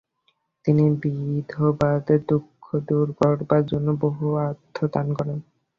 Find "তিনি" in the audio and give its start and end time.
0.65-0.83